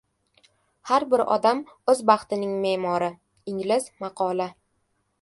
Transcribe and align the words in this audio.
Har 0.91 1.05
bir 1.11 1.23
odam 1.35 1.61
o‘z 1.95 2.03
baxtining 2.13 2.57
me’mori. 2.65 3.13
Ingliz 3.55 3.91
maqoli 4.07 4.53